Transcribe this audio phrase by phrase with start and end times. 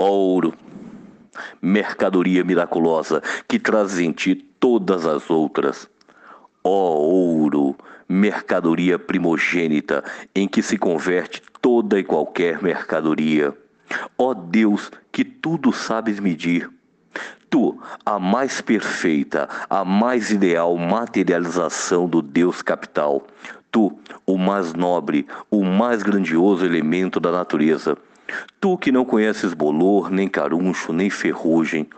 [0.00, 0.54] Ouro,
[1.60, 5.90] mercadoria miraculosa que traz em ti todas as outras.
[6.62, 7.74] Ó ouro,
[8.08, 10.04] mercadoria primogênita
[10.36, 13.52] em que se converte toda e qualquer mercadoria.
[14.16, 16.70] Ó Deus, que tudo sabes medir.
[17.50, 17.76] Tu,
[18.06, 23.26] a mais perfeita, a mais ideal materialização do Deus capital.
[23.72, 23.92] Tu,
[24.24, 27.98] o mais nobre, o mais grandioso elemento da natureza.
[28.60, 31.88] Tu que não conheces bolor, nem caruncho, nem ferrugem,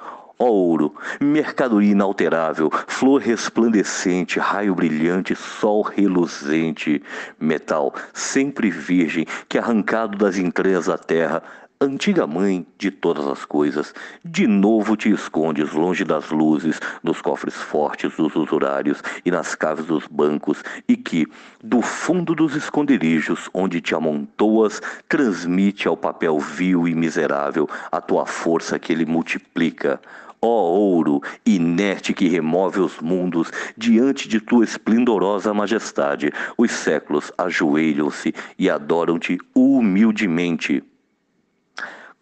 [0.41, 7.03] ouro, mercadoria inalterável, flor resplandecente, raio brilhante, sol reluzente,
[7.39, 11.43] metal sempre virgem, que arrancado das entranhas da terra,
[11.83, 17.55] antiga mãe de todas as coisas, de novo te escondes longe das luzes, nos cofres
[17.55, 21.27] fortes dos usurários e nas caves dos bancos, e que,
[21.65, 28.27] do fundo dos esconderijos onde te amontoas, transmite ao papel vil e miserável a tua
[28.27, 29.99] força que ele multiplica.
[30.43, 38.35] Ó ouro, inerte que remove os mundos, diante de tua esplendorosa majestade, os séculos ajoelham-se
[38.59, 40.83] e adoram-te humildemente.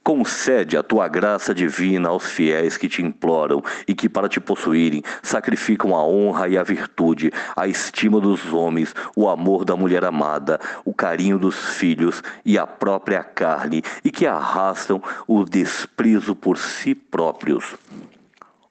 [0.08, 5.02] Concede a tua graça divina aos fiéis que te imploram e que, para te possuírem,
[5.22, 10.58] sacrificam a honra e a virtude, a estima dos homens, o amor da mulher amada,
[10.82, 16.94] o carinho dos filhos e a própria carne, e que arrastam o desprezo por si
[16.94, 17.76] próprios.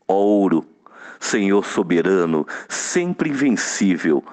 [0.07, 0.65] Ouro,
[1.19, 4.23] Senhor soberano, sempre invencível,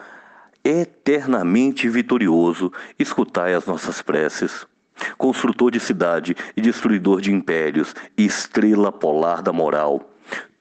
[0.64, 4.66] eternamente vitorioso, escutai as nossas preces
[5.18, 10.13] construtor de cidade e destruidor de impérios, estrela polar da moral.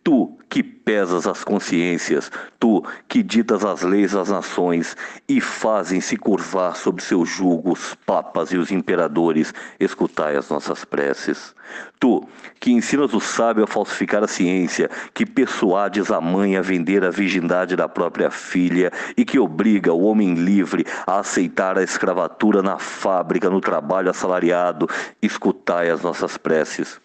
[0.04, 4.98] Tu que pesas as consciências, tu que ditas as leis das nações
[5.30, 10.84] e fazem se curvar sob seu jugo os papas e os imperadores, escutai as nossas
[10.84, 11.56] preces.
[12.02, 12.22] Tu
[12.60, 17.10] que ensinas o sábio a falsificar a ciência, que persuades a mãe a vender a
[17.10, 22.78] virgindade da própria filha e que obriga o homem livre a aceitar a escravatura na
[22.78, 24.86] fábrica, no trabalho assalariado,
[25.22, 27.00] escutai as nossas preces.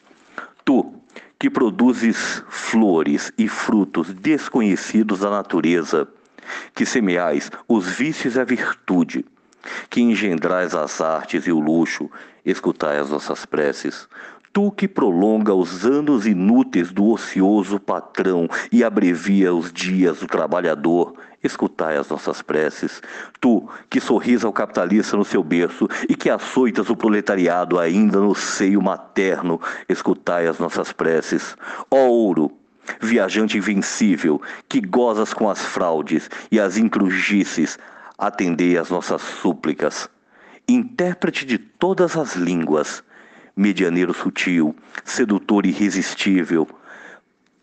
[0.64, 0.97] Tu
[1.38, 6.08] que produzes flores e frutos desconhecidos da natureza,
[6.74, 9.24] que semeais os vícios e a virtude,
[9.88, 12.10] que engendrais as artes e o luxo,
[12.44, 14.08] escutai as nossas preces.
[14.58, 21.14] Tu que prolonga os anos inúteis do ocioso patrão e abrevia os dias do trabalhador,
[21.44, 23.00] escutai as nossas preces.
[23.40, 28.34] Tu, que sorris ao capitalista no seu berço e que açoitas o proletariado ainda no
[28.34, 31.56] seio materno, escutai as nossas preces.
[31.88, 32.50] Ó ouro,
[33.00, 37.78] viajante invencível, que gozas com as fraudes e as incrugices,
[38.18, 40.10] atendei às nossas súplicas.
[40.68, 43.04] Intérprete de todas as línguas,
[43.58, 44.74] medianeiro sutil,
[45.04, 46.68] sedutor irresistível,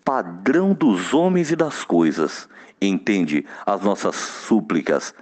[0.04, 2.50] padrão dos homens e das coisas,
[2.82, 5.16] entende as nossas súplicas,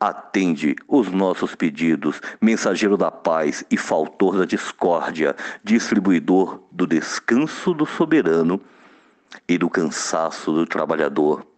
[0.00, 7.84] atende os nossos pedidos, mensageiro da paz e faltor da discórdia, distribuidor do descanso do
[7.84, 8.58] soberano
[9.46, 11.51] e do cansaço do trabalhador.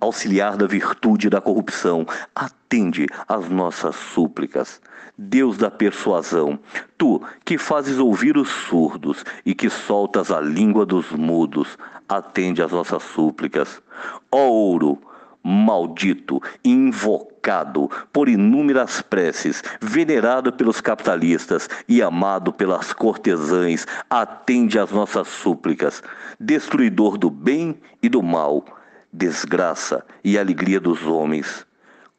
[0.00, 4.80] Auxiliar da virtude e da corrupção, atende às nossas súplicas.
[5.16, 6.58] Deus da persuasão,
[6.96, 11.76] tu que fazes ouvir os surdos e que soltas a língua dos mudos,
[12.08, 13.82] atende às nossas súplicas.
[14.30, 14.98] Ó ouro,
[15.42, 25.26] maldito, invocado por inúmeras preces, venerado pelos capitalistas e amado pelas cortesãs, atende às nossas
[25.28, 26.02] súplicas.
[26.38, 28.64] Destruidor do bem e do mal,
[29.12, 31.66] desgraça e alegria dos homens,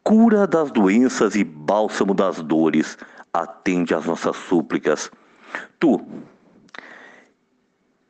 [0.03, 2.97] cura das doenças e bálsamo das dores,
[3.33, 5.11] atende às nossas súplicas.
[5.79, 6.01] Tu,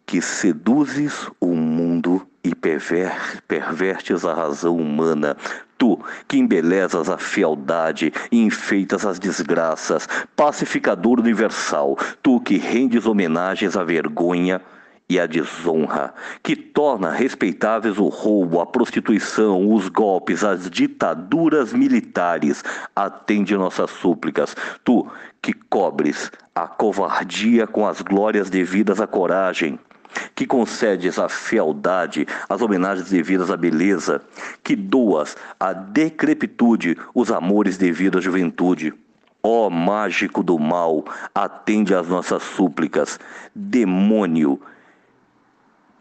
[0.05, 5.35] que seduzes o mundo e perver, pervertes a razão humana,
[5.77, 13.75] tu que embelezas a fealdade e enfeitas as desgraças, pacificador universal, tu que rendes homenagens
[13.75, 14.61] à vergonha
[15.09, 16.13] e à desonra,
[16.43, 22.63] que torna respeitáveis o roubo, a prostituição, os golpes, as ditaduras militares,
[22.95, 25.07] atende nossas súplicas, tu
[25.41, 29.79] que cobres a covardia com as glórias devidas à coragem,
[30.35, 34.21] que concedes a fealdade, as homenagens devidas à beleza,
[34.63, 38.93] que doas à decrepitude os amores devidos à juventude.
[39.41, 43.17] Ó mágico do mal, atende às nossas súplicas,
[43.55, 44.59] demônio,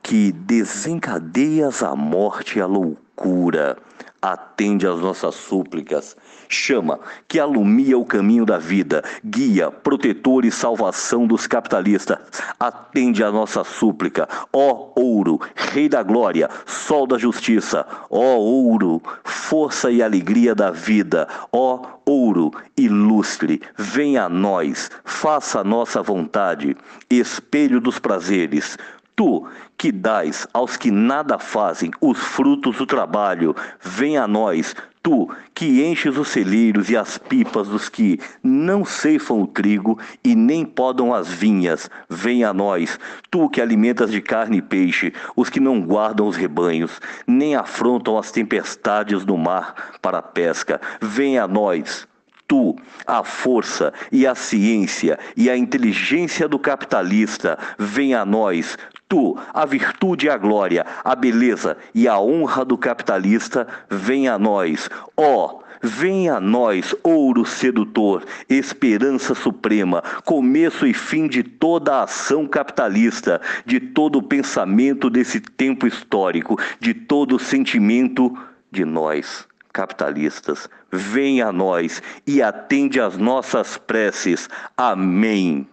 [0.09, 3.77] que desencadeias a morte e a loucura,
[4.23, 6.17] atende às nossas súplicas.
[6.49, 12.17] Chama, que alumia o caminho da vida, guia, protetor e salvação dos capitalistas.
[12.59, 19.91] Atende à nossa súplica, ó ouro, Rei da glória, Sol da justiça, ó ouro, força
[19.91, 26.75] e alegria da vida, ó ouro ilustre, venha a nós, faça a nossa vontade,
[27.11, 28.79] espelho dos prazeres
[29.19, 29.45] Tu,
[29.77, 35.83] que dás aos que nada fazem os frutos do trabalho, vem a nós, tu, que
[35.85, 41.13] enches os celeiros e as pipas dos que não ceifam o trigo e nem podam
[41.13, 42.97] as vinhas, vem a nós,
[43.29, 48.17] tu que alimentas de carne e peixe os que não guardam os rebanhos, nem afrontam
[48.17, 52.07] as tempestades do mar para a pesca, vem a nós
[52.49, 52.75] tu,
[53.07, 58.77] a força e a ciência e a inteligência do capitalista, vem a nós,
[59.09, 64.39] Tu, a virtude e a glória, a beleza e a honra do capitalista, vem a
[64.39, 64.91] nós.
[65.17, 72.03] Ó, oh, vem a nós, ouro sedutor, esperança suprema, começo e fim de toda a
[72.03, 78.37] ação capitalista, de todo o pensamento desse tempo histórico, de todo o sentimento
[78.71, 80.69] de nós capitalistas.
[80.91, 84.51] Vem a nós e atende às nossas preces.
[84.77, 85.67] Amém.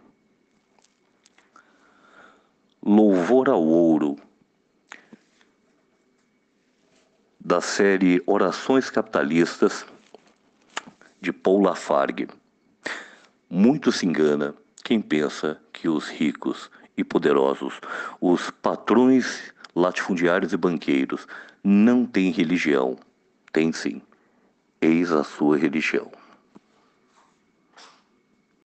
[2.87, 4.15] Louvor ao Ouro,
[7.39, 9.87] da série Orações Capitalistas,
[11.19, 12.27] de Paul Lafargue.
[13.49, 14.53] Muito se engana
[14.83, 17.81] quem pensa que os ricos e poderosos,
[18.21, 21.27] os patrões latifundiários e banqueiros,
[21.63, 22.99] não têm religião.
[23.51, 23.99] Tem sim.
[24.79, 26.11] Eis a sua religião.